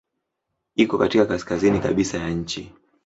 [0.75, 2.71] Iko katika kaskazini kabisa ya nchi.